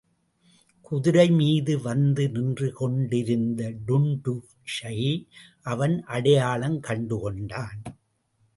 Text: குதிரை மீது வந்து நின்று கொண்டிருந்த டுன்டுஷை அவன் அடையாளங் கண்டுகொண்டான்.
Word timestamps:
குதிரை 0.81 1.29
மீது 1.31 1.81
வந்து 1.81 2.29
நின்று 2.29 2.73
கொண்டிருந்த 2.73 3.71
டுன்டுஷை 3.87 4.97
அவன் 5.61 6.03
அடையாளங் 6.07 6.79
கண்டுகொண்டான். 6.87 7.79